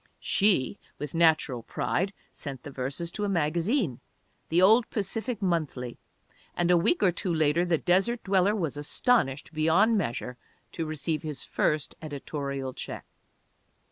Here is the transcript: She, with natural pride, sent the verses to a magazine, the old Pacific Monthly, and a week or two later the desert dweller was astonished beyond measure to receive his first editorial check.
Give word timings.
She, 0.19 0.79
with 0.97 1.13
natural 1.13 1.61
pride, 1.61 2.11
sent 2.31 2.63
the 2.63 2.71
verses 2.71 3.11
to 3.11 3.23
a 3.23 3.29
magazine, 3.29 3.99
the 4.49 4.59
old 4.59 4.89
Pacific 4.89 5.43
Monthly, 5.43 5.99
and 6.55 6.71
a 6.71 6.75
week 6.75 7.03
or 7.03 7.11
two 7.11 7.31
later 7.31 7.63
the 7.65 7.77
desert 7.77 8.23
dweller 8.23 8.55
was 8.55 8.77
astonished 8.77 9.53
beyond 9.53 9.99
measure 9.99 10.37
to 10.71 10.87
receive 10.87 11.21
his 11.21 11.43
first 11.43 11.93
editorial 12.01 12.73
check. 12.73 13.05